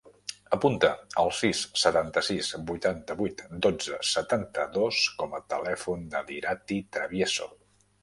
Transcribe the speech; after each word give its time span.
Apunta 0.55 0.87
el 1.23 1.29
sis, 1.39 1.59
setanta-sis, 1.81 2.49
vuitanta-vuit, 2.73 3.45
dotze, 3.67 4.01
setanta-dos 4.15 5.05
com 5.23 5.39
a 5.39 5.45
telèfon 5.57 6.13
de 6.17 6.27
l'Irati 6.27 6.85
Travieso. 6.99 7.53